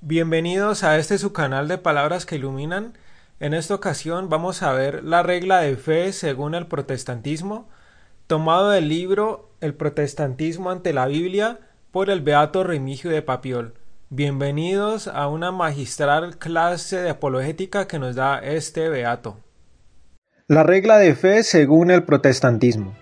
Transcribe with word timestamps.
Bienvenidos 0.00 0.84
a 0.84 0.96
este 0.96 1.18
su 1.18 1.32
canal 1.32 1.66
de 1.66 1.76
Palabras 1.76 2.24
que 2.24 2.36
Iluminan. 2.36 2.92
En 3.40 3.52
esta 3.52 3.74
ocasión 3.74 4.28
vamos 4.28 4.62
a 4.62 4.72
ver 4.72 5.02
la 5.02 5.24
regla 5.24 5.58
de 5.58 5.76
fe 5.76 6.12
según 6.12 6.54
el 6.54 6.68
protestantismo, 6.68 7.68
tomado 8.28 8.70
del 8.70 8.88
libro 8.88 9.50
El 9.60 9.74
protestantismo 9.74 10.70
ante 10.70 10.92
la 10.92 11.06
Biblia 11.06 11.58
por 11.90 12.10
el 12.10 12.20
Beato 12.20 12.62
Remigio 12.62 13.10
de 13.10 13.22
Papiol. 13.22 13.74
Bienvenidos 14.08 15.08
a 15.08 15.26
una 15.26 15.50
magistral 15.50 16.38
clase 16.38 17.00
de 17.00 17.10
apologética 17.10 17.88
que 17.88 17.98
nos 17.98 18.14
da 18.14 18.38
este 18.38 18.88
Beato. 18.88 19.38
La 20.46 20.62
regla 20.62 20.98
de 20.98 21.16
fe 21.16 21.42
según 21.42 21.90
el 21.90 22.04
protestantismo. 22.04 22.94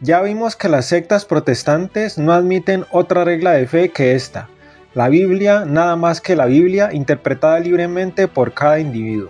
Ya 0.00 0.22
vimos 0.22 0.56
que 0.56 0.68
las 0.68 0.86
sectas 0.86 1.24
protestantes 1.24 2.18
no 2.18 2.32
admiten 2.32 2.84
otra 2.90 3.22
regla 3.22 3.52
de 3.52 3.68
fe 3.68 3.90
que 3.90 4.16
esta, 4.16 4.50
la 4.96 5.10
Biblia 5.10 5.66
nada 5.66 5.94
más 5.94 6.22
que 6.22 6.34
la 6.34 6.46
Biblia 6.46 6.88
interpretada 6.90 7.60
libremente 7.60 8.28
por 8.28 8.54
cada 8.54 8.80
individuo. 8.80 9.28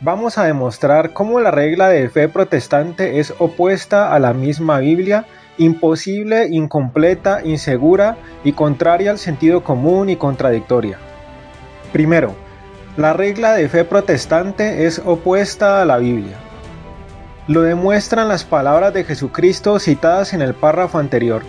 Vamos 0.00 0.38
a 0.38 0.44
demostrar 0.44 1.12
cómo 1.12 1.38
la 1.38 1.52
regla 1.52 1.88
de 1.88 2.10
fe 2.10 2.28
protestante 2.28 3.20
es 3.20 3.32
opuesta 3.38 4.12
a 4.12 4.18
la 4.18 4.32
misma 4.32 4.80
Biblia, 4.80 5.24
imposible, 5.56 6.48
incompleta, 6.48 7.42
insegura 7.44 8.16
y 8.42 8.54
contraria 8.54 9.12
al 9.12 9.18
sentido 9.18 9.62
común 9.62 10.10
y 10.10 10.16
contradictoria. 10.16 10.98
Primero, 11.92 12.34
la 12.96 13.12
regla 13.12 13.52
de 13.52 13.68
fe 13.68 13.84
protestante 13.84 14.84
es 14.86 15.00
opuesta 15.04 15.80
a 15.80 15.84
la 15.84 15.98
Biblia. 15.98 16.38
Lo 17.46 17.62
demuestran 17.62 18.26
las 18.26 18.42
palabras 18.42 18.92
de 18.92 19.04
Jesucristo 19.04 19.78
citadas 19.78 20.34
en 20.34 20.42
el 20.42 20.54
párrafo 20.54 20.98
anterior. 20.98 21.44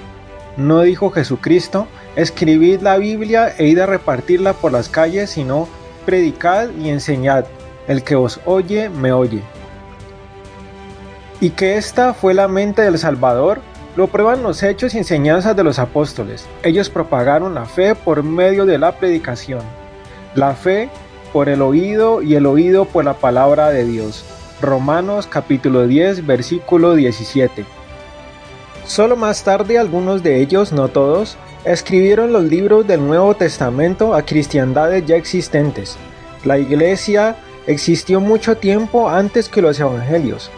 No 0.57 0.81
dijo 0.81 1.09
Jesucristo, 1.09 1.88
escribid 2.16 2.81
la 2.81 2.98
Biblia 2.98 3.53
e 3.57 3.67
id 3.67 3.80
a 3.80 3.85
repartirla 3.85 4.53
por 4.53 4.71
las 4.71 4.88
calles, 4.88 5.31
sino 5.31 5.67
predicad 6.05 6.70
y 6.80 6.89
enseñad. 6.89 7.45
El 7.88 8.03
que 8.03 8.16
os 8.16 8.39
oye, 8.45 8.89
me 8.89 9.11
oye. 9.11 9.41
Y 11.41 11.50
que 11.50 11.78
esta 11.78 12.13
fue 12.13 12.33
la 12.33 12.47
mente 12.47 12.83
del 12.83 12.97
Salvador, 12.97 13.61
lo 13.95 14.08
prueban 14.08 14.44
los 14.44 14.63
hechos 14.63 14.94
y 14.94 15.00
enseñanzas 15.00 15.55
de 15.55 15.63
los 15.63 15.80
apóstoles. 15.80 16.47
Ellos 16.63 16.89
propagaron 16.89 17.56
la 17.56 17.66
fe 17.66 17.95
por 17.95 18.23
medio 18.23 18.66
de 18.66 18.78
la 18.78 18.94
predicación. 18.94 19.61
La 20.35 20.53
fe 20.53 20.89
por 21.31 21.50
el 21.50 21.61
oído 21.61 22.22
y 22.22 22.35
el 22.35 22.45
oído 22.45 22.85
por 22.85 23.06
la 23.06 23.16
palabra 23.16 23.69
de 23.69 23.85
Dios. 23.85 24.23
Romanos 24.61 25.28
capítulo 25.28 25.85
10 25.88 26.25
versículo 26.25 26.95
17. 26.95 27.66
Solo 28.86 29.16
más 29.16 29.44
tarde 29.44 29.80
algunos 29.80 30.23
de 30.23 30.42
ellos, 30.42 30.73
no 30.73 30.89
todos, 30.89 31.38
escribieron 31.64 32.34
los 32.34 32.44
libros 32.44 32.86
del 32.86 33.06
Nuevo 33.06 33.36
Testamento 33.36 34.14
a 34.14 34.23
cristiandades 34.23 35.06
ya 35.06 35.16
existentes. 35.16 35.98
La 36.44 36.58
iglesia 36.58 37.38
existió 37.66 38.20
mucho 38.20 38.58
tiempo 38.58 39.09
antes 39.09 39.48
que 39.48 39.62
los 39.62 39.80
evangelios. 39.80 40.52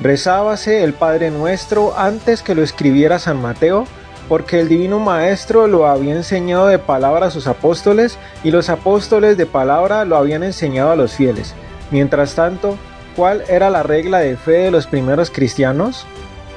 Rezábase 0.00 0.82
el 0.82 0.94
Padre 0.94 1.30
Nuestro 1.30 1.96
antes 1.96 2.42
que 2.42 2.54
lo 2.54 2.62
escribiera 2.62 3.18
San 3.18 3.40
Mateo, 3.40 3.86
porque 4.28 4.60
el 4.60 4.68
Divino 4.68 4.98
Maestro 4.98 5.66
lo 5.66 5.86
había 5.86 6.14
enseñado 6.14 6.66
de 6.66 6.78
palabra 6.78 7.26
a 7.26 7.30
sus 7.30 7.46
apóstoles 7.46 8.18
y 8.42 8.50
los 8.50 8.70
apóstoles 8.70 9.36
de 9.36 9.44
palabra 9.44 10.06
lo 10.06 10.16
habían 10.16 10.42
enseñado 10.42 10.92
a 10.92 10.96
los 10.96 11.12
fieles. 11.12 11.54
Mientras 11.90 12.34
tanto, 12.34 12.78
¿Cuál 13.16 13.44
era 13.48 13.70
la 13.70 13.84
regla 13.84 14.18
de 14.18 14.36
fe 14.36 14.52
de 14.52 14.70
los 14.72 14.88
primeros 14.88 15.30
cristianos? 15.30 16.04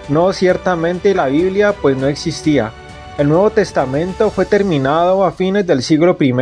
No, 0.10 0.32
ciertamente 0.32 1.14
la 1.14 1.28
Biblia 1.28 1.74
pues 1.74 1.98
no 1.98 2.08
existía. 2.08 2.72
El 3.18 3.28
Nuevo 3.28 3.50
Testamento 3.50 4.30
fue 4.30 4.46
terminado 4.46 5.26
a 5.26 5.32
fines 5.32 5.68
del 5.68 5.82
siglo 5.82 6.16
I. 6.20 6.34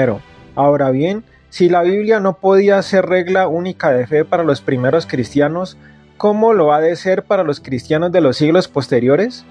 Ahora 0.56 0.92
bien, 0.92 1.24
si 1.50 1.70
la 1.70 1.82
Biblia 1.82 2.20
no 2.20 2.38
podía 2.38 2.82
ser 2.84 3.06
regla 3.06 3.48
única 3.48 3.92
de 3.92 4.06
fe 4.06 4.24
para 4.24 4.44
los 4.44 4.62
primeros 4.62 5.08
cristianos, 5.08 5.78
¿cómo 6.18 6.54
lo 6.54 6.74
ha 6.74 6.82
de 6.82 6.96
ser 6.96 7.24
para 7.24 7.44
los 7.44 7.60
cristianos 7.60 8.12
de 8.12 8.22
los 8.22 8.38
siglos 8.38 8.68
posteriores? 8.68 9.46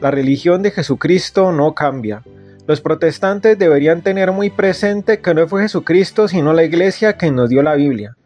La 0.00 0.10
religión 0.10 0.62
de 0.62 0.72
Jesucristo 0.72 1.52
no 1.52 1.74
cambia. 1.74 2.22
Los 2.66 2.80
protestantes 2.80 3.58
deberían 3.58 4.02
tener 4.02 4.32
muy 4.32 4.50
presente 4.50 5.20
que 5.20 5.34
no 5.34 5.46
fue 5.46 5.62
Jesucristo 5.62 6.26
sino 6.28 6.54
la 6.54 6.64
Iglesia 6.64 7.18
quien 7.18 7.36
nos 7.36 7.50
dio 7.50 7.62
la 7.62 7.74
Biblia. 7.74 8.16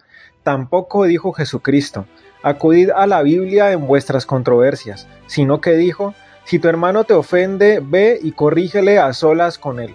Tampoco 0.43 1.05
dijo 1.05 1.33
Jesucristo, 1.33 2.07
acudid 2.43 2.91
a 2.91 3.07
la 3.07 3.23
Biblia 3.23 3.73
en 3.73 3.87
vuestras 3.87 4.27
controversias, 4.27 5.09
sino 5.27 5.61
que 5.61 5.73
dijo, 5.73 6.15
si 6.45 6.59
tu 6.59 6.69
hermano 6.69 7.05
te 7.05 7.15
ofende, 7.15 7.81
ve 7.83 8.19
y 8.23 8.33
corrígele 8.33 8.99
a 8.99 9.13
solas 9.13 9.59
con 9.59 9.81
él. 9.81 9.95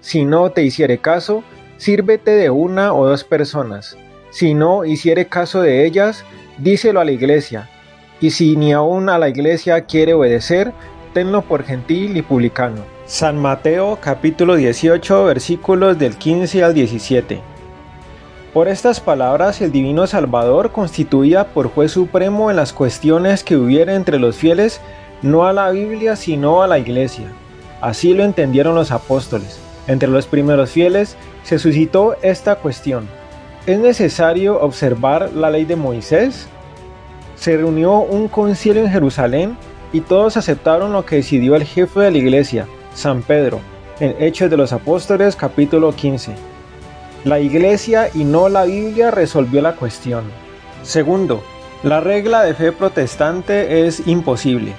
Si 0.00 0.24
no 0.24 0.50
te 0.50 0.62
hiciere 0.62 0.98
caso, 0.98 1.42
sírvete 1.76 2.30
de 2.30 2.50
una 2.50 2.94
o 2.94 3.06
dos 3.06 3.24
personas. 3.24 3.96
Si 4.30 4.54
no 4.54 4.84
hiciere 4.84 5.26
caso 5.26 5.62
de 5.62 5.84
ellas, 5.84 6.24
díselo 6.58 7.00
a 7.00 7.04
la 7.04 7.12
iglesia. 7.12 7.68
Y 8.20 8.30
si 8.30 8.56
ni 8.56 8.72
aun 8.72 9.08
a 9.08 9.18
la 9.18 9.28
iglesia 9.28 9.80
quiere 9.86 10.14
obedecer, 10.14 10.72
tenlo 11.12 11.42
por 11.42 11.64
gentil 11.64 12.16
y 12.16 12.22
publicano. 12.22 12.84
San 13.06 13.38
Mateo 13.38 13.98
capítulo 14.00 14.54
18 14.54 15.24
versículos 15.24 15.98
del 15.98 16.16
15 16.16 16.62
al 16.62 16.74
17. 16.74 17.40
Por 18.52 18.66
estas 18.66 18.98
palabras 18.98 19.60
el 19.60 19.70
Divino 19.70 20.08
Salvador 20.08 20.72
constituía 20.72 21.44
por 21.54 21.68
juez 21.68 21.92
supremo 21.92 22.50
en 22.50 22.56
las 22.56 22.72
cuestiones 22.72 23.44
que 23.44 23.56
hubiera 23.56 23.94
entre 23.94 24.18
los 24.18 24.34
fieles, 24.34 24.80
no 25.22 25.46
a 25.46 25.52
la 25.52 25.70
Biblia 25.70 26.16
sino 26.16 26.60
a 26.60 26.66
la 26.66 26.80
Iglesia. 26.80 27.26
Así 27.80 28.12
lo 28.12 28.24
entendieron 28.24 28.74
los 28.74 28.90
apóstoles. 28.90 29.60
Entre 29.86 30.08
los 30.08 30.26
primeros 30.26 30.70
fieles 30.70 31.16
se 31.44 31.60
suscitó 31.60 32.16
esta 32.22 32.56
cuestión. 32.56 33.08
¿Es 33.66 33.78
necesario 33.78 34.60
observar 34.60 35.30
la 35.32 35.50
ley 35.50 35.64
de 35.64 35.76
Moisés? 35.76 36.48
Se 37.36 37.56
reunió 37.56 38.00
un 38.00 38.26
concilio 38.26 38.82
en 38.82 38.90
Jerusalén 38.90 39.56
y 39.92 40.00
todos 40.00 40.36
aceptaron 40.36 40.92
lo 40.92 41.06
que 41.06 41.16
decidió 41.16 41.54
el 41.54 41.62
jefe 41.62 42.00
de 42.00 42.10
la 42.10 42.18
iglesia, 42.18 42.66
San 42.94 43.22
Pedro, 43.22 43.60
en 44.00 44.16
Hechos 44.18 44.50
de 44.50 44.56
los 44.56 44.72
Apóstoles 44.72 45.36
capítulo 45.36 45.94
15. 45.94 46.49
La 47.24 47.38
Iglesia 47.38 48.08
y 48.14 48.24
no 48.24 48.48
la 48.48 48.64
Biblia 48.64 49.10
resolvió 49.10 49.60
la 49.60 49.76
cuestión. 49.76 50.24
Segundo, 50.82 51.42
la 51.82 52.00
regla 52.00 52.42
de 52.42 52.54
fe 52.54 52.72
protestante 52.72 53.86
es 53.86 54.06
imposible. 54.06 54.72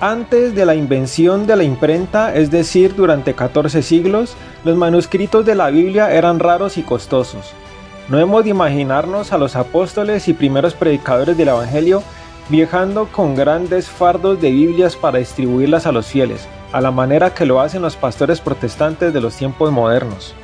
Antes 0.00 0.54
de 0.54 0.66
la 0.66 0.74
invención 0.74 1.46
de 1.46 1.56
la 1.56 1.64
imprenta, 1.64 2.34
es 2.34 2.50
decir, 2.50 2.94
durante 2.94 3.32
14 3.32 3.80
siglos, 3.80 4.36
los 4.64 4.76
manuscritos 4.76 5.46
de 5.46 5.54
la 5.54 5.70
Biblia 5.70 6.12
eran 6.12 6.40
raros 6.40 6.76
y 6.76 6.82
costosos. 6.82 7.54
No 8.10 8.18
hemos 8.18 8.44
de 8.44 8.50
imaginarnos 8.50 9.32
a 9.32 9.38
los 9.38 9.56
apóstoles 9.56 10.28
y 10.28 10.34
primeros 10.34 10.74
predicadores 10.74 11.38
del 11.38 11.48
Evangelio 11.48 12.02
viajando 12.50 13.08
con 13.10 13.34
grandes 13.34 13.88
fardos 13.88 14.42
de 14.42 14.50
Biblias 14.50 14.94
para 14.94 15.20
distribuirlas 15.20 15.86
a 15.86 15.92
los 15.92 16.06
fieles, 16.06 16.46
a 16.72 16.82
la 16.82 16.90
manera 16.90 17.32
que 17.32 17.46
lo 17.46 17.62
hacen 17.62 17.80
los 17.80 17.96
pastores 17.96 18.42
protestantes 18.42 19.14
de 19.14 19.20
los 19.22 19.34
tiempos 19.34 19.72
modernos. 19.72 20.34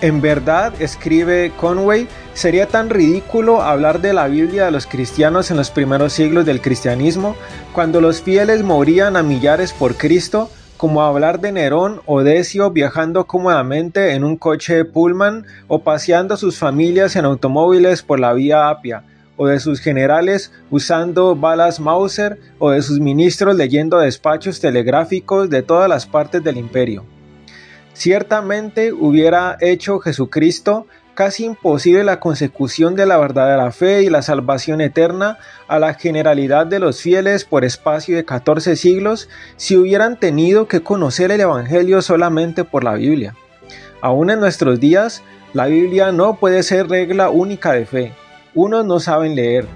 En 0.00 0.20
verdad, 0.20 0.80
escribe 0.80 1.50
Conway, 1.56 2.06
sería 2.32 2.68
tan 2.68 2.88
ridículo 2.88 3.62
hablar 3.62 4.00
de 4.00 4.12
la 4.12 4.28
Biblia 4.28 4.66
de 4.66 4.70
los 4.70 4.86
cristianos 4.86 5.50
en 5.50 5.56
los 5.56 5.72
primeros 5.72 6.12
siglos 6.12 6.46
del 6.46 6.60
cristianismo, 6.60 7.34
cuando 7.72 8.00
los 8.00 8.22
fieles 8.22 8.62
morían 8.62 9.16
a 9.16 9.24
millares 9.24 9.72
por 9.72 9.96
Cristo, 9.96 10.50
como 10.76 11.02
hablar 11.02 11.40
de 11.40 11.50
Nerón 11.50 12.00
o 12.06 12.22
Decio 12.22 12.70
viajando 12.70 13.26
cómodamente 13.26 14.14
en 14.14 14.22
un 14.22 14.36
coche 14.36 14.76
de 14.76 14.84
Pullman 14.84 15.44
o 15.66 15.82
paseando 15.82 16.36
sus 16.36 16.58
familias 16.58 17.16
en 17.16 17.24
automóviles 17.24 18.04
por 18.04 18.20
la 18.20 18.32
vía 18.34 18.68
Apia, 18.68 19.02
o 19.36 19.48
de 19.48 19.58
sus 19.58 19.80
generales 19.80 20.52
usando 20.70 21.34
balas 21.34 21.80
Mauser 21.80 22.38
o 22.60 22.70
de 22.70 22.82
sus 22.82 23.00
ministros 23.00 23.56
leyendo 23.56 23.98
despachos 23.98 24.60
telegráficos 24.60 25.50
de 25.50 25.62
todas 25.62 25.88
las 25.88 26.06
partes 26.06 26.44
del 26.44 26.56
imperio. 26.56 27.04
Ciertamente 27.98 28.92
hubiera 28.92 29.56
hecho 29.60 29.98
Jesucristo 29.98 30.86
casi 31.14 31.44
imposible 31.44 32.04
la 32.04 32.20
consecución 32.20 32.94
de 32.94 33.06
la 33.06 33.16
verdadera 33.16 33.72
fe 33.72 34.04
y 34.04 34.08
la 34.08 34.22
salvación 34.22 34.80
eterna 34.80 35.38
a 35.66 35.80
la 35.80 35.94
generalidad 35.94 36.64
de 36.68 36.78
los 36.78 37.02
fieles 37.02 37.44
por 37.44 37.64
espacio 37.64 38.14
de 38.14 38.24
14 38.24 38.76
siglos 38.76 39.28
si 39.56 39.76
hubieran 39.76 40.20
tenido 40.20 40.68
que 40.68 40.80
conocer 40.80 41.32
el 41.32 41.40
Evangelio 41.40 42.00
solamente 42.00 42.62
por 42.62 42.84
la 42.84 42.94
Biblia. 42.94 43.34
Aún 44.00 44.30
en 44.30 44.38
nuestros 44.38 44.78
días, 44.78 45.24
la 45.52 45.66
Biblia 45.66 46.12
no 46.12 46.36
puede 46.36 46.62
ser 46.62 46.88
regla 46.88 47.30
única 47.30 47.72
de 47.72 47.84
fe. 47.84 48.12
Unos 48.54 48.84
no 48.84 49.00
saben 49.00 49.34
leer, 49.34 49.66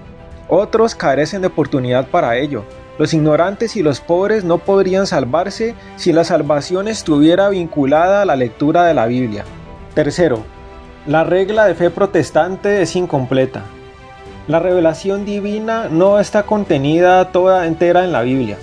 otros 0.46 0.94
carecen 0.94 1.40
de 1.40 1.48
oportunidad 1.48 2.06
para 2.06 2.36
ello, 2.36 2.62
los 3.02 3.14
ignorantes 3.14 3.74
y 3.74 3.82
los 3.82 4.00
pobres 4.00 4.44
no 4.44 4.58
podrían 4.58 5.08
salvarse 5.08 5.74
si 5.96 6.12
la 6.12 6.22
salvación 6.22 6.86
estuviera 6.86 7.48
vinculada 7.48 8.22
a 8.22 8.24
la 8.24 8.36
lectura 8.36 8.84
de 8.84 8.94
la 8.94 9.06
Biblia. 9.06 9.42
Tercero, 9.92 10.44
la 11.08 11.24
regla 11.24 11.64
de 11.64 11.74
fe 11.74 11.90
protestante 11.90 12.80
es 12.80 12.94
incompleta. 12.94 13.64
La 14.46 14.60
revelación 14.60 15.24
divina 15.24 15.88
no 15.90 16.20
está 16.20 16.44
contenida 16.44 17.32
toda 17.32 17.66
entera 17.66 18.04
en 18.04 18.12
la 18.12 18.22
Biblia. 18.22 18.56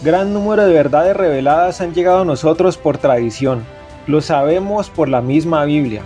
Gran 0.00 0.32
número 0.32 0.64
de 0.64 0.72
verdades 0.72 1.16
reveladas 1.16 1.80
han 1.80 1.92
llegado 1.92 2.20
a 2.20 2.24
nosotros 2.24 2.78
por 2.78 2.98
tradición. 2.98 3.64
Lo 4.06 4.20
sabemos 4.20 4.90
por 4.90 5.08
la 5.08 5.22
misma 5.22 5.64
Biblia. 5.64 6.02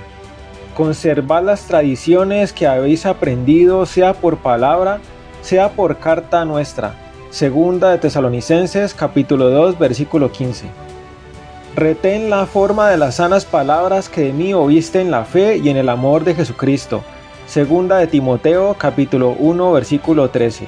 Conservad 0.75 1.45
las 1.45 1.67
tradiciones 1.67 2.55
que 2.55 2.67
habéis 2.67 3.05
aprendido, 3.05 3.85
sea 3.85 4.15
por 4.15 4.39
palabra, 4.39 5.01
sea 5.43 5.69
por 5.73 5.99
carta 5.99 6.47
nuestra. 6.47 7.10
Segunda 7.31 7.91
de 7.91 7.99
Tesalonicenses 7.99 8.93
capítulo 8.93 9.50
2 9.50 9.79
versículo 9.79 10.32
15. 10.32 10.67
Retén 11.77 12.29
la 12.29 12.44
forma 12.44 12.91
de 12.91 12.97
las 12.97 13.17
sanas 13.17 13.44
palabras 13.44 14.09
que 14.09 14.23
de 14.23 14.32
mí 14.32 14.53
oíste 14.53 15.00
en 15.00 15.12
la 15.12 15.25
fe 15.25 15.59
y 15.59 15.69
en 15.69 15.77
el 15.77 15.91
amor 15.91 16.25
de 16.25 16.35
Jesucristo. 16.35 17.05
Segunda 17.47 17.99
de 17.99 18.09
Timoteo 18.09 18.75
capítulo 18.77 19.37
1 19.38 19.73
versículo 19.73 20.31
13. 20.31 20.67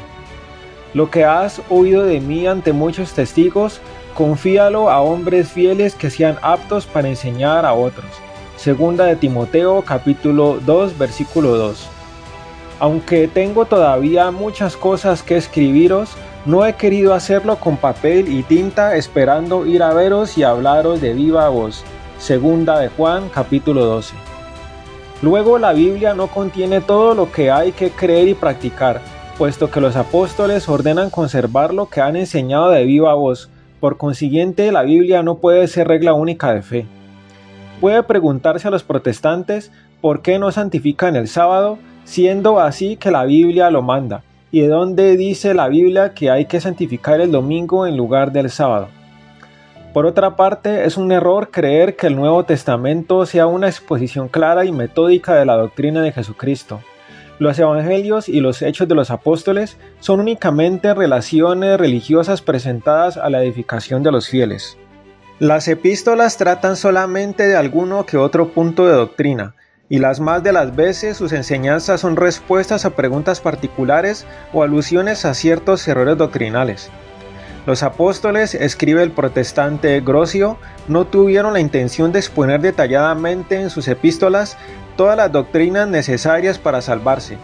Lo 0.94 1.11
que 1.11 1.25
has 1.25 1.61
oído 1.69 2.05
de 2.05 2.20
mí 2.20 2.47
ante 2.47 2.73
muchos 2.73 3.12
testigos, 3.12 3.81
confíalo 4.14 4.88
a 4.88 5.00
hombres 5.00 5.50
fieles 5.50 5.97
que 5.97 6.11
sean 6.11 6.38
aptos 6.43 6.87
para 6.87 7.09
enseñar 7.09 7.67
a 7.67 7.73
otros. 7.75 8.06
Segunda 8.56 9.06
de 9.06 9.17
Timoteo 9.17 9.82
capítulo 9.82 10.61
2 10.64 10.97
versículo 10.97 11.56
2. 11.56 11.88
Aunque 12.79 13.26
tengo 13.26 13.64
todavía 13.64 14.31
muchas 14.31 14.76
cosas 14.76 15.25
que 15.25 15.37
escribiros, 15.37 16.11
no 16.44 16.67
he 16.67 16.75
querido 16.75 17.15
hacerlo 17.15 17.56
con 17.56 17.77
papel 17.77 18.29
y 18.29 18.43
tinta 18.43 18.97
esperando 18.97 19.65
ir 19.65 19.83
a 19.83 19.94
veros 19.94 20.37
y 20.37 20.43
hablaros 20.43 21.00
de 21.00 21.15
viva 21.15 21.49
voz. 21.49 21.85
Segunda 22.19 22.81
de 22.81 22.89
Juan 22.89 23.29
capítulo 23.29 23.85
12. 23.85 24.15
Luego 25.23 25.59
la 25.59 25.73
Biblia 25.73 26.15
no 26.15 26.27
contiene 26.27 26.81
todo 26.81 27.15
lo 27.15 27.31
que 27.31 27.53
hay 27.53 27.71
que 27.71 27.91
creer 27.91 28.27
y 28.27 28.35
practicar, 28.35 29.00
puesto 29.39 29.71
que 29.71 29.81
los 29.81 29.94
apóstoles 29.94 30.69
ordenan 30.69 31.11
conservar 31.11 31.73
lo 31.73 31.87
que 31.87 32.00
han 32.00 32.17
enseñado 32.17 32.71
de 32.71 32.85
viva 32.85 33.15
voz. 33.15 33.49
Por 33.79 33.97
consiguiente, 33.97 34.73
la 34.73 34.83
Biblia 34.83 35.23
no 35.23 35.37
puede 35.37 35.69
ser 35.69 35.87
regla 35.87 36.12
única 36.12 36.53
de 36.53 36.62
fe. 36.62 36.87
Puede 37.81 38.03
preguntarse 38.03 38.67
a 38.67 38.73
los 38.73 38.83
protestantes 38.83 39.71
por 40.00 40.23
qué 40.23 40.41
no 40.41 40.50
santifican 40.50 41.15
el 41.15 41.29
sábado, 41.29 41.79
siendo 42.05 42.59
así 42.59 42.97
que 42.97 43.12
la 43.12 43.25
Biblia 43.25 43.71
lo 43.71 43.83
manda, 43.83 44.23
y 44.52 44.60
de 44.60 44.69
dónde 44.69 45.16
dice 45.16 45.54
la 45.54 45.66
Biblia 45.66 46.12
que 46.12 46.31
hay 46.31 46.44
que 46.44 46.60
santificar 46.60 47.20
el 47.22 47.32
domingo 47.32 47.87
en 47.87 47.96
lugar 47.96 48.31
del 48.31 48.50
sábado. 48.50 48.88
Por 49.94 50.06
otra 50.06 50.37
parte, 50.37 50.84
es 50.84 50.96
un 50.96 51.10
error 51.10 51.50
creer 51.50 51.96
que 51.96 52.06
el 52.06 52.16
Nuevo 52.16 52.44
Testamento 52.44 53.26
sea 53.26 53.46
una 53.46 53.69
exposición 53.69 54.28
clara 54.28 54.64
y 54.64 54.72
metódica 54.72 55.34
de 55.34 55.46
la 55.46 55.56
doctrina 55.56 56.02
de 56.02 56.12
Jesucristo. 56.12 56.81
Los 57.38 57.58
evangelios 57.58 58.28
y 58.28 58.40
los 58.40 58.62
hechos 58.62 58.88
de 58.88 58.94
los 58.94 59.10
apóstoles 59.10 59.78
son 60.00 60.20
únicamente 60.20 60.94
relaciones 60.94 61.78
religiosas 61.78 62.43
presentadas 62.43 63.16
a 63.16 63.31
la 63.31 63.43
edificación 63.43 64.02
de 64.02 64.12
los 64.12 64.28
fieles. 64.28 64.76
Las 65.38 65.66
epístolas 65.66 66.37
tratan 66.37 66.76
solamente 66.76 67.49
de 67.49 67.56
alguno 67.56 68.04
que 68.06 68.19
otro 68.19 68.49
punto 68.49 68.87
de 68.87 68.94
doctrina, 68.94 69.54
y 69.88 69.99
las 69.99 70.20
más 70.20 70.43
de 70.43 70.52
las 70.52 70.75
veces 70.75 71.17
sus 71.17 71.32
enseñanzas 71.32 72.00
son 72.00 72.17
respuestas 72.17 72.84
a 72.84 72.90
preguntas 72.90 73.40
particulares 73.40 74.26
o 74.52 74.62
alusiones 74.62 75.25
a 75.25 75.34
ciertos 75.34 75.87
errores 75.87 76.17
doctrinales. 76.17 76.90
Los 77.67 77.82
apóstoles, 77.84 78.55
escribe 78.55 79.02
el 79.02 79.12
protestante 79.12 80.00
Grocio, 80.00 80.58
no 80.88 81.05
tuvieron 81.06 81.52
la 81.52 81.61
intención 81.61 82.11
de 82.11 82.19
exponer 82.19 82.61
detalladamente 82.61 83.61
en 83.61 83.70
sus 83.70 83.87
epístolas 83.87 84.56
todas 84.96 85.17
las 85.17 85.31
doctrinas 85.31 85.87
necesarias 85.87 86.58
para 86.58 86.82
salvarse. 86.82 87.38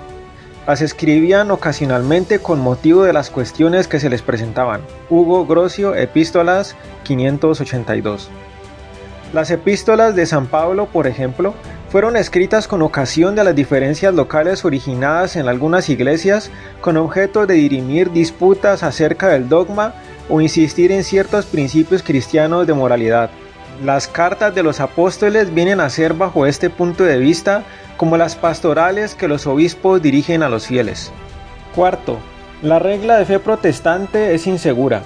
Las 0.67 0.83
escribían 0.83 1.51
ocasionalmente 1.51 2.41
con 2.41 2.61
motivo 2.61 3.05
de 3.05 3.13
las 3.13 3.31
cuestiones 3.31 3.89
que 3.89 4.01
se 4.01 4.11
les 4.11 4.21
presentaban. 4.21 4.83
Hugo 5.09 5.47
Grocio, 5.47 5.95
Epístolas 5.95 6.77
582. 7.05 8.29
Las 9.33 9.51
epístolas 9.51 10.15
de 10.17 10.27
San 10.27 10.47
Pablo, 10.47 10.87
por 10.87 11.07
ejemplo, 11.07 11.55
fueron 11.91 12.17
escritas 12.17 12.69
con 12.69 12.83
ocasión 12.83 13.35
de 13.35 13.45
las 13.45 13.55
diferencias 13.55 14.15
locales 14.15 14.65
originadas 14.65 15.37
en 15.37 15.49
algunas 15.49 15.89
iglesias 15.89 16.51
con 16.81 16.97
objeto 16.97 17.47
de 17.47 17.55
dirimir 17.55 18.11
disputas 18.11 18.83
acerca 18.83 19.29
del 19.29 19.49
dogma 19.49 19.95
o 20.29 20.41
insistir 20.41 20.93
en 20.93 21.03
ciertos 21.03 21.47
principios 21.47 22.03
cristianos 22.03 22.67
de 22.67 22.75
moralidad. 22.75 23.31
Las 23.83 24.07
cartas 24.07 24.55
de 24.55 24.63
los 24.63 24.81
apóstoles 24.81 25.55
vienen 25.55 25.81
a 25.81 25.89
ser 25.89 26.13
bajo 26.13 26.47
este 26.47 26.69
punto 26.69 27.05
de 27.05 27.19
vista 27.19 27.63
como 27.97 28.17
las 28.17 28.37
pastorales 28.37 29.15
que 29.15 29.29
los 29.29 29.47
obispos 29.47 30.03
dirigen 30.03 30.43
a 30.43 30.49
los 30.49 30.67
fieles. 30.67 31.11
Cuarto, 31.75 32.19
la 32.61 32.79
regla 32.79 33.17
de 33.17 33.25
fe 33.25 33.39
protestante 33.39 34.35
es 34.35 34.47
insegura. 34.47 35.03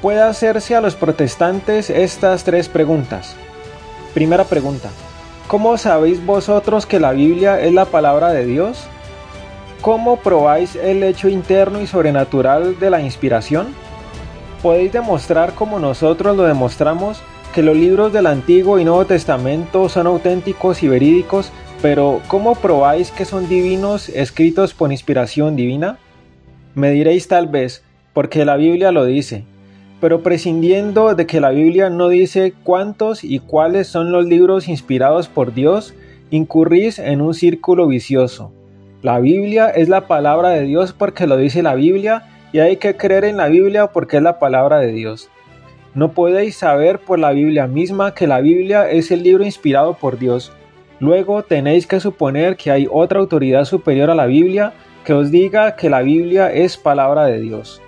Puede 0.00 0.20
hacerse 0.20 0.76
a 0.76 0.80
los 0.80 0.94
protestantes 0.94 1.90
estas 1.90 2.44
tres 2.44 2.68
preguntas. 2.68 3.34
Primera 4.14 4.44
pregunta. 4.44 4.90
¿Cómo 5.48 5.78
sabéis 5.78 6.24
vosotros 6.26 6.84
que 6.84 7.00
la 7.00 7.12
Biblia 7.12 7.58
es 7.58 7.72
la 7.72 7.86
palabra 7.86 8.34
de 8.34 8.44
Dios? 8.44 8.84
¿Cómo 9.80 10.16
probáis 10.16 10.76
el 10.76 11.02
hecho 11.02 11.26
interno 11.26 11.80
y 11.80 11.86
sobrenatural 11.86 12.78
de 12.78 12.90
la 12.90 13.00
inspiración? 13.00 13.68
¿Podéis 14.62 14.92
demostrar 14.92 15.54
como 15.54 15.78
nosotros 15.78 16.36
lo 16.36 16.42
demostramos 16.42 17.22
que 17.54 17.62
los 17.62 17.74
libros 17.74 18.12
del 18.12 18.26
Antiguo 18.26 18.78
y 18.78 18.84
Nuevo 18.84 19.06
Testamento 19.06 19.88
son 19.88 20.06
auténticos 20.06 20.82
y 20.82 20.88
verídicos, 20.88 21.50
pero 21.80 22.20
¿cómo 22.28 22.54
probáis 22.54 23.10
que 23.10 23.24
son 23.24 23.48
divinos 23.48 24.10
escritos 24.10 24.74
por 24.74 24.92
inspiración 24.92 25.56
divina? 25.56 25.98
Me 26.74 26.90
diréis 26.90 27.26
tal 27.26 27.46
vez, 27.46 27.82
porque 28.12 28.44
la 28.44 28.56
Biblia 28.56 28.92
lo 28.92 29.06
dice, 29.06 29.44
pero 30.00 30.22
prescindiendo 30.22 31.14
de 31.14 31.26
que 31.26 31.40
la 31.40 31.50
Biblia 31.50 31.90
no 31.90 32.08
dice 32.08 32.54
cuántos 32.62 33.24
y 33.24 33.40
cuáles 33.40 33.88
son 33.88 34.12
los 34.12 34.26
libros 34.26 34.68
inspirados 34.68 35.28
por 35.28 35.54
Dios, 35.54 35.94
incurrís 36.30 36.98
en 36.98 37.20
un 37.20 37.34
círculo 37.34 37.86
vicioso. 37.88 38.52
La 39.02 39.18
Biblia 39.18 39.68
es 39.68 39.88
la 39.88 40.06
palabra 40.06 40.50
de 40.50 40.62
Dios 40.62 40.92
porque 40.92 41.26
lo 41.26 41.36
dice 41.36 41.62
la 41.62 41.74
Biblia 41.74 42.24
y 42.52 42.60
hay 42.60 42.76
que 42.76 42.96
creer 42.96 43.24
en 43.24 43.36
la 43.36 43.48
Biblia 43.48 43.88
porque 43.88 44.18
es 44.18 44.22
la 44.22 44.38
palabra 44.38 44.78
de 44.78 44.92
Dios. 44.92 45.28
No 45.94 46.12
podéis 46.12 46.56
saber 46.56 47.00
por 47.00 47.18
la 47.18 47.32
Biblia 47.32 47.66
misma 47.66 48.14
que 48.14 48.26
la 48.26 48.40
Biblia 48.40 48.88
es 48.90 49.10
el 49.10 49.22
libro 49.22 49.44
inspirado 49.44 49.94
por 49.94 50.18
Dios. 50.18 50.52
Luego 51.00 51.42
tenéis 51.42 51.86
que 51.86 52.00
suponer 52.00 52.56
que 52.56 52.70
hay 52.70 52.88
otra 52.90 53.20
autoridad 53.20 53.64
superior 53.64 54.10
a 54.10 54.14
la 54.14 54.26
Biblia 54.26 54.72
que 55.04 55.12
os 55.12 55.30
diga 55.30 55.74
que 55.76 55.88
la 55.90 56.02
Biblia 56.02 56.52
es 56.52 56.76
palabra 56.76 57.24
de 57.24 57.40
Dios. 57.40 57.80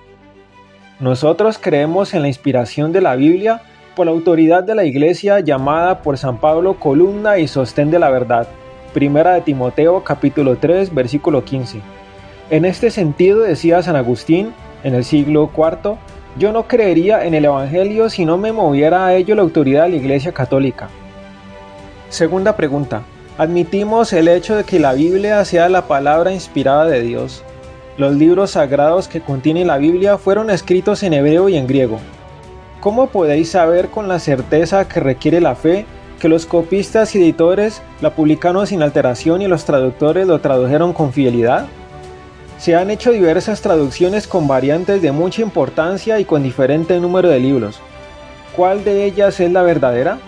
Nosotros 1.00 1.58
creemos 1.58 2.12
en 2.12 2.20
la 2.20 2.28
inspiración 2.28 2.92
de 2.92 3.00
la 3.00 3.16
Biblia 3.16 3.62
por 3.96 4.04
la 4.04 4.12
autoridad 4.12 4.62
de 4.62 4.74
la 4.74 4.84
Iglesia 4.84 5.40
llamada 5.40 6.02
por 6.02 6.18
San 6.18 6.36
Pablo 6.36 6.74
columna 6.74 7.38
y 7.38 7.48
sostén 7.48 7.90
de 7.90 7.98
la 7.98 8.10
verdad. 8.10 8.46
Primera 8.92 9.32
de 9.32 9.40
Timoteo 9.40 10.04
capítulo 10.04 10.58
3 10.58 10.94
versículo 10.94 11.42
15. 11.42 11.80
En 12.50 12.66
este 12.66 12.90
sentido 12.90 13.40
decía 13.40 13.82
San 13.82 13.96
Agustín 13.96 14.52
en 14.84 14.94
el 14.94 15.04
siglo 15.04 15.50
IV 15.56 15.96
yo 16.36 16.52
no 16.52 16.68
creería 16.68 17.24
en 17.24 17.32
el 17.32 17.46
Evangelio 17.46 18.10
si 18.10 18.26
no 18.26 18.36
me 18.36 18.52
moviera 18.52 19.06
a 19.06 19.14
ello 19.14 19.34
la 19.34 19.42
autoridad 19.42 19.84
de 19.84 19.90
la 19.90 19.96
Iglesia 19.96 20.32
Católica. 20.32 20.90
Segunda 22.10 22.56
pregunta. 22.56 23.04
Admitimos 23.38 24.12
el 24.12 24.28
hecho 24.28 24.54
de 24.54 24.64
que 24.64 24.78
la 24.78 24.92
Biblia 24.92 25.42
sea 25.46 25.70
la 25.70 25.88
palabra 25.88 26.30
inspirada 26.30 26.84
de 26.84 27.00
Dios. 27.00 27.42
Los 27.96 28.14
libros 28.14 28.52
sagrados 28.52 29.08
que 29.08 29.20
contiene 29.20 29.64
la 29.64 29.78
Biblia 29.78 30.16
fueron 30.16 30.50
escritos 30.50 31.02
en 31.02 31.12
hebreo 31.12 31.48
y 31.48 31.56
en 31.56 31.66
griego. 31.66 31.98
¿Cómo 32.80 33.08
podéis 33.08 33.50
saber 33.50 33.88
con 33.88 34.08
la 34.08 34.18
certeza 34.18 34.88
que 34.88 35.00
requiere 35.00 35.40
la 35.40 35.54
fe 35.54 35.84
que 36.18 36.28
los 36.28 36.46
copistas 36.46 37.14
y 37.14 37.18
editores 37.18 37.82
la 38.00 38.14
publicaron 38.14 38.66
sin 38.66 38.82
alteración 38.82 39.42
y 39.42 39.48
los 39.48 39.64
traductores 39.64 40.26
lo 40.26 40.40
tradujeron 40.40 40.92
con 40.92 41.12
fidelidad? 41.12 41.66
Se 42.58 42.76
han 42.76 42.90
hecho 42.90 43.10
diversas 43.10 43.60
traducciones 43.60 44.26
con 44.26 44.46
variantes 44.46 45.02
de 45.02 45.12
mucha 45.12 45.42
importancia 45.42 46.20
y 46.20 46.24
con 46.24 46.42
diferente 46.42 46.98
número 47.00 47.28
de 47.28 47.40
libros. 47.40 47.80
¿Cuál 48.56 48.84
de 48.84 49.04
ellas 49.04 49.40
es 49.40 49.50
la 49.50 49.62
verdadera? 49.62 50.18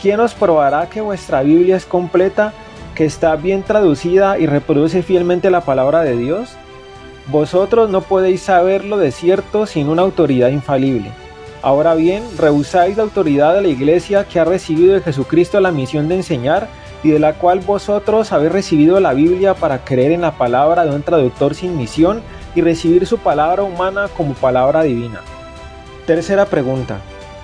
¿Quién 0.00 0.20
os 0.20 0.34
probará 0.34 0.88
que 0.88 1.00
vuestra 1.00 1.42
Biblia 1.42 1.76
es 1.76 1.84
completa, 1.84 2.52
que 2.94 3.04
está 3.04 3.34
bien 3.36 3.62
traducida 3.62 4.38
y 4.38 4.46
reproduce 4.46 5.02
fielmente 5.02 5.50
la 5.50 5.60
palabra 5.62 6.02
de 6.02 6.16
Dios? 6.16 6.56
Vosotros 7.30 7.90
no 7.90 8.00
podéis 8.00 8.40
saberlo 8.40 8.96
de 8.96 9.12
cierto 9.12 9.66
sin 9.66 9.88
una 9.88 10.00
autoridad 10.00 10.48
infalible. 10.48 11.10
Ahora 11.60 11.94
bien, 11.94 12.22
rehusáis 12.38 12.96
la 12.96 13.02
autoridad 13.02 13.54
de 13.54 13.62
la 13.62 13.68
Iglesia 13.68 14.24
que 14.24 14.40
ha 14.40 14.44
recibido 14.44 14.94
de 14.94 15.02
Jesucristo 15.02 15.60
la 15.60 15.70
misión 15.70 16.08
de 16.08 16.14
enseñar 16.14 16.68
y 17.02 17.10
de 17.10 17.18
la 17.18 17.34
cual 17.34 17.60
vosotros 17.60 18.32
habéis 18.32 18.52
recibido 18.52 18.98
la 18.98 19.12
Biblia 19.12 19.54
para 19.54 19.84
creer 19.84 20.12
en 20.12 20.22
la 20.22 20.38
palabra 20.38 20.84
de 20.84 20.94
un 20.94 21.02
traductor 21.02 21.54
sin 21.54 21.76
misión 21.76 22.22
y 22.54 22.62
recibir 22.62 23.06
su 23.06 23.18
palabra 23.18 23.62
humana 23.62 24.08
como 24.16 24.32
palabra 24.32 24.82
divina. 24.82 25.20
Tercera 26.06 26.46
pregunta. 26.46 27.00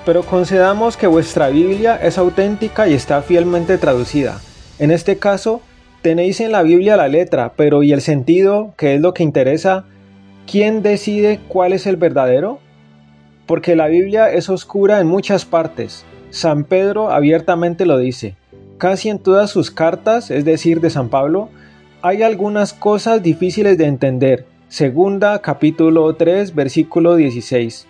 Pero 0.07 0.23
concedamos 0.23 0.97
que 0.97 1.07
vuestra 1.07 1.49
Biblia 1.49 1.97
es 1.97 2.17
auténtica 2.17 2.89
y 2.89 2.95
está 2.95 3.21
fielmente 3.21 3.77
traducida. 3.77 4.41
En 4.79 4.91
este 4.91 5.19
caso, 5.19 5.61
tenéis 6.05 6.43
en 6.43 6.53
la 6.53 6.63
Biblia 6.63 6.99
la 6.99 7.09
letra, 7.09 7.55
pero 7.57 7.83
¿y 7.83 7.95
el 7.95 8.03
sentido, 8.03 8.75
que 8.77 8.95
es 8.95 9.01
lo 9.01 9.15
que 9.15 9.23
interesa? 9.23 9.87
¿Quién 10.47 10.83
decide 10.83 11.41
cuál 11.49 11.73
es 11.73 11.87
el 11.87 11.97
verdadero? 11.97 12.59
Porque 13.47 13.75
la 13.75 13.87
Biblia 13.87 14.31
es 14.31 14.51
oscura 14.51 15.01
en 15.01 15.07
muchas 15.07 15.47
partes, 15.47 16.05
San 16.29 16.65
Pedro 16.65 17.11
abiertamente 17.11 17.87
lo 17.87 17.97
dice. 17.97 18.37
Casi 18.77 19.09
en 19.09 19.19
todas 19.19 19.49
sus 19.49 19.71
cartas, 19.71 20.31
es 20.31 20.45
decir, 20.45 20.83
de 20.83 20.91
San 20.91 21.09
Pablo, 21.09 21.49
hay 22.03 22.23
algunas 22.23 22.75
cosas 22.75 23.23
difíciles 23.23 23.79
de 23.79 23.87
entender. 23.87 24.45
Segunda 24.69 25.41
capítulo 25.41 26.15
3 26.15 26.55
versículo 26.55 27.17
16. 27.17 27.87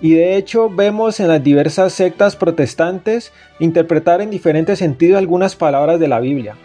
Y 0.00 0.14
de 0.14 0.34
hecho 0.34 0.70
vemos 0.70 1.20
en 1.20 1.28
las 1.28 1.44
diversas 1.44 1.92
sectas 1.92 2.34
protestantes 2.34 3.30
interpretar 3.60 4.20
en 4.22 4.30
diferentes 4.30 4.80
sentidos 4.80 5.18
algunas 5.18 5.54
palabras 5.54 6.00
de 6.00 6.08
la 6.08 6.18
Biblia. 6.18 6.56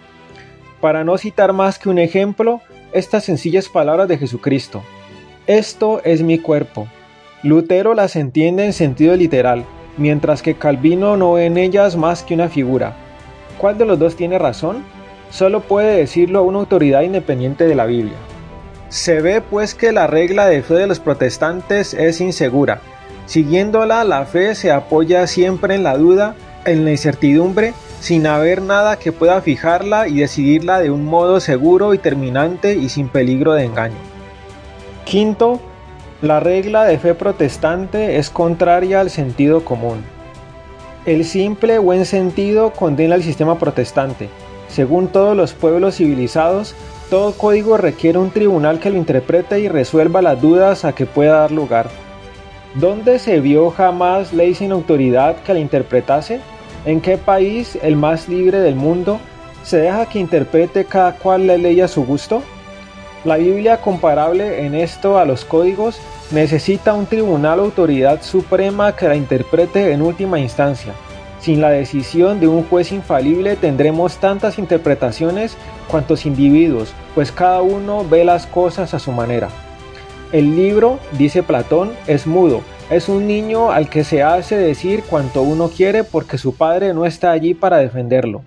Para 0.81 1.03
no 1.03 1.17
citar 1.17 1.53
más 1.53 1.77
que 1.77 1.89
un 1.89 1.99
ejemplo, 1.99 2.61
estas 2.93 3.25
sencillas 3.25 3.67
palabras 3.67 4.07
de 4.07 4.17
Jesucristo. 4.17 4.81
Esto 5.45 6.01
es 6.03 6.21
mi 6.21 6.39
cuerpo. 6.39 6.87
Lutero 7.43 7.93
las 7.93 8.15
entiende 8.15 8.65
en 8.65 8.73
sentido 8.73 9.15
literal, 9.15 9.65
mientras 9.97 10.41
que 10.41 10.55
Calvino 10.55 11.17
no 11.17 11.33
ve 11.33 11.45
en 11.45 11.57
ellas 11.57 11.95
más 11.95 12.23
que 12.23 12.33
una 12.33 12.49
figura. 12.49 12.95
¿Cuál 13.57 13.77
de 13.77 13.85
los 13.85 13.99
dos 13.99 14.15
tiene 14.15 14.39
razón? 14.39 14.83
Solo 15.31 15.61
puede 15.61 15.97
decirlo 15.97 16.43
una 16.43 16.59
autoridad 16.59 17.01
independiente 17.01 17.65
de 17.65 17.75
la 17.75 17.85
Biblia. 17.85 18.17
Se 18.87 19.21
ve 19.21 19.41
pues 19.41 19.75
que 19.75 19.91
la 19.91 20.07
regla 20.07 20.47
de 20.47 20.63
fe 20.63 20.75
de 20.75 20.87
los 20.87 20.99
protestantes 20.99 21.93
es 21.93 22.21
insegura. 22.21 22.81
Siguiéndola, 23.25 24.03
la 24.05 24.25
fe 24.25 24.55
se 24.55 24.71
apoya 24.71 25.27
siempre 25.27 25.75
en 25.75 25.83
la 25.83 25.97
duda, 25.97 26.35
en 26.65 26.85
la 26.85 26.91
incertidumbre, 26.91 27.73
sin 27.99 28.27
haber 28.27 28.61
nada 28.61 28.97
que 28.97 29.11
pueda 29.11 29.41
fijarla 29.41 30.07
y 30.07 30.19
decidirla 30.19 30.79
de 30.79 30.91
un 30.91 31.05
modo 31.05 31.39
seguro 31.39 31.93
y 31.93 31.97
terminante 31.97 32.75
y 32.75 32.89
sin 32.89 33.09
peligro 33.09 33.53
de 33.53 33.65
engaño. 33.65 33.97
Quinto, 35.05 35.59
la 36.21 36.39
regla 36.39 36.85
de 36.85 36.97
fe 36.97 37.13
protestante 37.13 38.17
es 38.17 38.29
contraria 38.29 39.01
al 39.01 39.09
sentido 39.09 39.63
común. 39.65 40.03
El 41.05 41.25
simple 41.25 41.79
buen 41.79 42.05
sentido 42.05 42.71
condena 42.71 43.15
al 43.15 43.23
sistema 43.23 43.57
protestante. 43.57 44.29
Según 44.67 45.07
todos 45.07 45.35
los 45.35 45.53
pueblos 45.53 45.95
civilizados, 45.95 46.75
todo 47.09 47.31
código 47.33 47.77
requiere 47.77 48.19
un 48.19 48.29
tribunal 48.29 48.79
que 48.79 48.91
lo 48.91 48.97
interprete 48.97 49.59
y 49.59 49.67
resuelva 49.67 50.21
las 50.21 50.41
dudas 50.41 50.85
a 50.85 50.93
que 50.93 51.05
pueda 51.05 51.39
dar 51.39 51.51
lugar. 51.51 51.89
¿Dónde 52.75 53.17
se 53.17 53.39
vio 53.39 53.71
jamás 53.71 54.31
ley 54.31 54.53
sin 54.53 54.71
autoridad 54.71 55.37
que 55.37 55.53
la 55.53 55.59
interpretase? 55.59 56.39
¿En 56.85 57.01
qué 57.01 57.17
país, 57.17 57.77
el 57.81 57.97
más 57.97 58.29
libre 58.29 58.59
del 58.59 58.75
mundo, 58.75 59.19
se 59.63 59.77
deja 59.77 60.05
que 60.05 60.19
interprete 60.19 60.85
cada 60.85 61.13
cual 61.15 61.47
la 61.47 61.57
ley 61.57 61.81
a 61.81 61.89
su 61.89 62.05
gusto? 62.05 62.41
La 63.25 63.35
Biblia, 63.35 63.81
comparable 63.81 64.65
en 64.65 64.73
esto 64.75 65.19
a 65.19 65.25
los 65.25 65.43
códigos, 65.43 65.99
necesita 66.31 66.93
un 66.93 67.05
tribunal 67.05 67.59
o 67.59 67.63
autoridad 67.63 68.21
suprema 68.21 68.95
que 68.95 69.09
la 69.09 69.17
interprete 69.17 69.91
en 69.91 70.01
última 70.01 70.39
instancia. 70.39 70.93
Sin 71.41 71.59
la 71.59 71.69
decisión 71.69 72.39
de 72.39 72.47
un 72.47 72.63
juez 72.63 72.93
infalible 72.93 73.57
tendremos 73.57 74.17
tantas 74.17 74.57
interpretaciones 74.57 75.57
cuantos 75.89 76.25
individuos, 76.25 76.93
pues 77.13 77.31
cada 77.31 77.61
uno 77.61 78.05
ve 78.09 78.23
las 78.23 78.45
cosas 78.45 78.93
a 78.93 78.99
su 78.99 79.11
manera. 79.11 79.49
El 80.31 80.55
libro, 80.55 80.99
dice 81.17 81.43
Platón, 81.43 81.91
es 82.07 82.25
mudo, 82.25 82.61
es 82.89 83.07
un 83.07 83.27
niño 83.27 83.71
al 83.71 83.87
que 83.87 84.03
se 84.03 84.23
hace 84.23 84.57
decir 84.57 85.03
cuanto 85.07 85.43
uno 85.43 85.69
quiere 85.69 86.03
porque 86.03 86.39
su 86.39 86.55
padre 86.55 86.93
no 86.93 87.05
está 87.05 87.31
allí 87.31 87.53
para 87.53 87.77
defenderlo. 87.77 88.41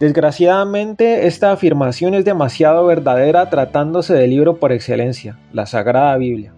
Desgraciadamente, 0.00 1.26
esta 1.26 1.52
afirmación 1.52 2.14
es 2.14 2.24
demasiado 2.24 2.86
verdadera 2.86 3.50
tratándose 3.50 4.14
del 4.14 4.30
libro 4.30 4.56
por 4.56 4.72
excelencia, 4.72 5.38
la 5.52 5.66
Sagrada 5.66 6.16
Biblia. 6.16 6.52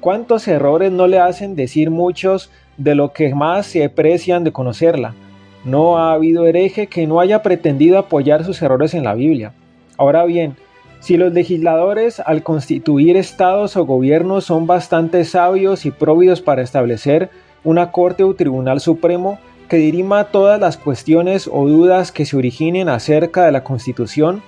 ¿Cuántos 0.00 0.46
errores 0.46 0.92
no 0.92 1.06
le 1.06 1.18
hacen 1.18 1.54
decir 1.54 1.90
muchos 1.90 2.50
de 2.76 2.94
lo 2.94 3.12
que 3.12 3.34
más 3.34 3.66
se 3.66 3.84
aprecian 3.84 4.44
de 4.44 4.52
conocerla? 4.52 5.14
No 5.64 5.98
ha 5.98 6.12
habido 6.12 6.46
hereje 6.46 6.86
que 6.86 7.06
no 7.06 7.20
haya 7.20 7.42
pretendido 7.42 7.98
apoyar 7.98 8.44
sus 8.44 8.60
errores 8.60 8.92
en 8.94 9.04
la 9.04 9.14
Biblia. 9.14 9.52
Ahora 9.96 10.24
bien, 10.24 10.56
si 11.02 11.16
los 11.16 11.32
legisladores 11.32 12.20
al 12.20 12.44
constituir 12.44 13.16
estados 13.16 13.76
o 13.76 13.84
gobiernos 13.84 14.44
son 14.44 14.68
bastante 14.68 15.24
sabios 15.24 15.84
y 15.84 15.90
próvidos 15.90 16.42
para 16.42 16.62
establecer 16.62 17.28
una 17.64 17.90
corte 17.90 18.22
o 18.22 18.34
tribunal 18.34 18.78
supremo, 18.78 19.40
que 19.68 19.78
dirima 19.78 20.24
todas 20.30 20.60
las 20.60 20.76
cuestiones 20.76 21.50
o 21.52 21.66
dudas 21.66 22.12
que 22.12 22.24
se 22.24 22.36
originen 22.36 22.88
acerca 22.88 23.44
de 23.44 23.50
la 23.50 23.64
Constitución, 23.64 24.42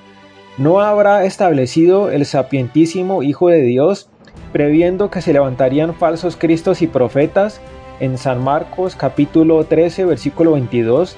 no 0.57 0.81
habrá 0.81 1.25
establecido 1.25 2.09
el 2.09 2.25
sapientísimo 2.25 3.25
Hijo 3.25 3.49
de 3.49 3.63
Dios, 3.63 4.09
previendo 4.53 5.11
que 5.11 5.23
se 5.23 5.33
levantarían 5.33 5.93
falsos 5.93 6.37
cristos 6.37 6.83
y 6.83 6.87
profetas, 6.87 7.61
en 7.99 8.17
San 8.17 8.43
Marcos 8.43 8.95
capítulo 8.95 9.65
13 9.65 10.05
versículo 10.05 10.53
22, 10.53 11.17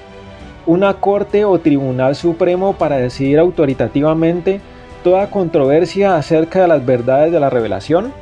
una 0.65 0.95
corte 0.95 1.45
o 1.45 1.59
tribunal 1.59 2.15
supremo 2.15 2.73
para 2.73 2.97
decidir 2.97 3.37
autoritativamente 3.37 4.61
toda 5.03 5.29
controversia 5.29 6.15
acerca 6.15 6.61
de 6.61 6.67
las 6.67 6.85
verdades 6.85 7.31
de 7.31 7.39
la 7.39 7.49
revelación? 7.49 8.13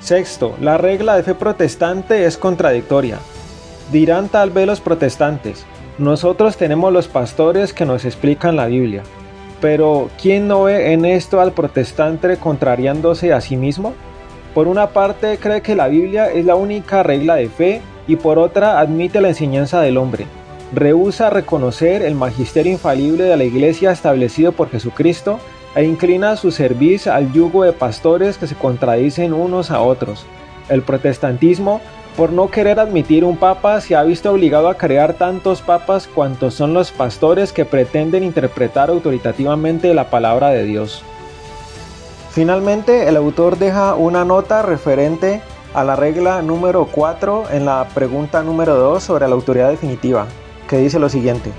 Sexto, 0.00 0.56
la 0.60 0.78
regla 0.78 1.16
de 1.16 1.22
fe 1.22 1.34
protestante 1.34 2.24
es 2.24 2.36
contradictoria. 2.36 3.18
Dirán 3.92 4.28
tal 4.28 4.50
vez 4.50 4.66
los 4.66 4.80
protestantes, 4.80 5.64
nosotros 5.98 6.56
tenemos 6.56 6.92
los 6.92 7.06
pastores 7.06 7.72
que 7.72 7.84
nos 7.84 8.04
explican 8.04 8.56
la 8.56 8.66
Biblia, 8.66 9.02
pero 9.60 10.10
¿quién 10.20 10.48
no 10.48 10.64
ve 10.64 10.92
en 10.92 11.04
esto 11.04 11.40
al 11.40 11.52
protestante 11.52 12.36
contrariándose 12.36 13.32
a 13.32 13.40
sí 13.40 13.56
mismo? 13.56 13.94
Por 14.54 14.68
una 14.68 14.88
parte 14.88 15.38
cree 15.38 15.62
que 15.62 15.76
la 15.76 15.88
Biblia 15.88 16.30
es 16.30 16.44
la 16.44 16.56
única 16.56 17.02
regla 17.02 17.36
de 17.36 17.48
fe 17.48 17.80
y 18.08 18.16
por 18.16 18.38
otra 18.38 18.80
admite 18.80 19.20
la 19.20 19.28
enseñanza 19.28 19.80
del 19.80 19.98
hombre. 19.98 20.26
Rehúsa 20.74 21.30
reconocer 21.30 22.02
el 22.02 22.14
magisterio 22.14 22.72
infalible 22.72 23.24
de 23.24 23.36
la 23.36 23.44
Iglesia 23.44 23.92
establecido 23.92 24.52
por 24.52 24.70
Jesucristo 24.70 25.38
e 25.74 25.84
inclina 25.84 26.36
su 26.36 26.50
servicio 26.50 27.12
al 27.12 27.32
yugo 27.32 27.64
de 27.64 27.72
pastores 27.72 28.38
que 28.38 28.46
se 28.46 28.54
contradicen 28.54 29.32
unos 29.32 29.70
a 29.70 29.80
otros. 29.80 30.26
El 30.68 30.82
protestantismo 30.82 31.80
por 32.16 32.30
no 32.30 32.50
querer 32.50 32.78
admitir 32.78 33.24
un 33.24 33.38
papa, 33.38 33.80
se 33.80 33.96
ha 33.96 34.02
visto 34.02 34.30
obligado 34.30 34.68
a 34.68 34.76
crear 34.76 35.14
tantos 35.14 35.62
papas 35.62 36.06
cuantos 36.06 36.52
son 36.54 36.74
los 36.74 36.90
pastores 36.90 37.52
que 37.52 37.64
pretenden 37.64 38.22
interpretar 38.22 38.90
autoritativamente 38.90 39.94
la 39.94 40.10
palabra 40.10 40.50
de 40.50 40.64
Dios. 40.64 41.02
Finalmente, 42.30 43.08
el 43.08 43.16
autor 43.16 43.58
deja 43.58 43.94
una 43.94 44.24
nota 44.24 44.60
referente 44.62 45.40
a 45.72 45.84
la 45.84 45.96
regla 45.96 46.42
número 46.42 46.86
4 46.92 47.44
en 47.52 47.64
la 47.64 47.88
pregunta 47.94 48.42
número 48.42 48.74
2 48.74 49.02
sobre 49.02 49.26
la 49.26 49.34
autoridad 49.34 49.70
definitiva, 49.70 50.26
que 50.68 50.76
dice 50.76 50.98
lo 50.98 51.08
siguiente. 51.08 51.50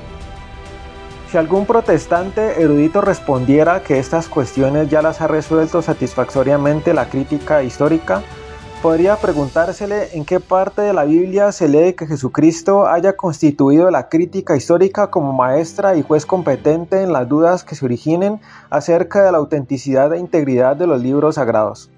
Si 1.34 1.40
algún 1.40 1.66
protestante 1.66 2.62
erudito 2.62 3.02
respondiera 3.02 3.82
que 3.82 3.98
estas 3.98 4.30
cuestiones 4.30 4.88
ya 4.88 5.02
las 5.02 5.20
ha 5.20 5.26
resuelto 5.26 5.82
satisfactoriamente 5.82 6.94
la 6.94 7.10
crítica 7.10 7.64
histórica, 7.64 8.22
podría 8.84 9.16
preguntársele 9.16 10.16
en 10.16 10.26
qué 10.26 10.40
parte 10.40 10.84
de 10.84 10.94
la 10.94 11.06
Biblia 11.06 11.52
se 11.52 11.68
lee 11.68 11.94
que 11.94 12.06
Jesucristo 12.06 12.86
haya 12.86 13.18
constituido 13.18 13.90
la 13.90 14.10
crítica 14.10 14.56
histórica 14.56 15.08
como 15.08 15.34
maestra 15.34 15.96
y 15.96 16.04
juez 16.04 16.28
competente 16.28 17.02
en 17.02 17.12
las 17.12 17.28
dudas 17.28 17.64
que 17.64 17.74
se 17.74 17.84
originen 17.84 18.40
acerca 18.70 19.24
de 19.24 19.32
la 19.32 19.40
autenticidad 19.40 20.14
e 20.14 20.20
integridad 20.20 20.76
de 20.76 20.86
los 20.86 21.02
libros 21.02 21.34
sagrados. 21.34 21.90